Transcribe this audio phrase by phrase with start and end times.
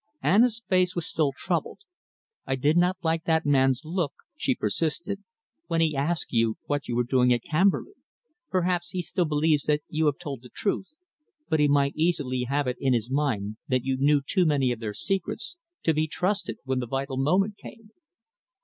[0.23, 1.81] Anna's face was still troubled.
[2.47, 5.23] "I did not like that man's look," she persisted,
[5.67, 7.93] "when he asked you what you were doing at Camberley.
[8.49, 10.87] Perhaps he still believes that you have told the truth,
[11.49, 14.79] but he might easily have it in his mind that you knew too many of
[14.79, 17.91] their secrets to be trusted when the vital moment came."